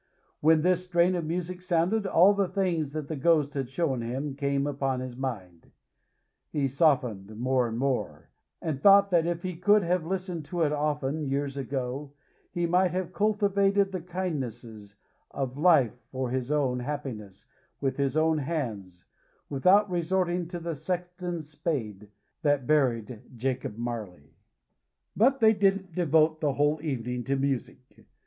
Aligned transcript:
When 0.39 0.63
this 0.63 0.83
strain 0.85 1.13
of 1.13 1.25
music 1.27 1.61
sounded, 1.61 2.07
all 2.07 2.33
the 2.33 2.47
things 2.47 2.93
that 2.93 3.07
the 3.07 3.15
Ghost 3.15 3.53
had 3.53 3.69
shown 3.69 4.01
him, 4.01 4.33
came 4.33 4.65
upon 4.65 4.99
his 4.99 5.15
mind; 5.15 5.69
he 6.49 6.67
softened 6.67 7.37
more 7.37 7.67
and 7.67 7.77
more; 7.77 8.31
and 8.63 8.81
thought 8.81 9.11
that 9.11 9.27
if 9.27 9.43
he 9.43 9.55
could 9.55 9.83
have 9.83 10.03
listened 10.03 10.43
to 10.45 10.63
it 10.63 10.71
often, 10.71 11.29
years 11.29 11.55
ago, 11.55 12.13
he 12.49 12.65
might 12.65 12.89
have 12.89 13.13
cultivated 13.13 13.91
the 13.91 14.01
kindnesses 14.01 14.95
of 15.29 15.55
life 15.55 16.01
for 16.11 16.31
his 16.31 16.51
own 16.51 16.79
happiness 16.79 17.45
with 17.79 17.97
his 17.97 18.17
own 18.17 18.39
hands, 18.39 19.05
without 19.49 19.87
resorting 19.87 20.47
to 20.47 20.59
the 20.59 20.73
sexton's 20.73 21.47
spade 21.47 22.09
that 22.41 22.65
buried 22.65 23.21
Jacob 23.35 23.77
Marley. 23.77 24.33
But 25.15 25.41
they 25.41 25.53
didn't 25.53 25.93
devote 25.93 26.41
the 26.41 26.53
whole 26.53 26.79
evening 26.81 27.23
to 27.25 27.35
music. 27.35 28.07